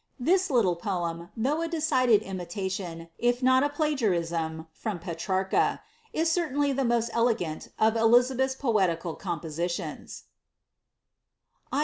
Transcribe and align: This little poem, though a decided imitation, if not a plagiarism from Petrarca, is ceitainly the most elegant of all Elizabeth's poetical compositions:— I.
This 0.19 0.49
little 0.49 0.75
poem, 0.77 1.29
though 1.37 1.61
a 1.61 1.67
decided 1.67 2.23
imitation, 2.23 3.09
if 3.19 3.43
not 3.43 3.61
a 3.61 3.69
plagiarism 3.69 4.65
from 4.73 4.97
Petrarca, 4.97 5.79
is 6.11 6.27
ceitainly 6.27 6.75
the 6.75 6.83
most 6.83 7.11
elegant 7.13 7.67
of 7.77 7.95
all 7.95 8.05
Elizabeth's 8.05 8.55
poetical 8.55 9.13
compositions:— 9.13 10.23
I. 11.71 11.79